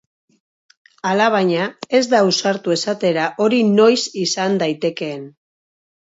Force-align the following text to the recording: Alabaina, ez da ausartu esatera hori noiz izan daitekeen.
Alabaina, 1.09 1.65
ez 1.99 2.01
da 2.13 2.21
ausartu 2.27 2.73
esatera 2.75 3.25
hori 3.45 3.59
noiz 3.73 3.99
izan 4.23 4.57
daitekeen. 4.63 5.21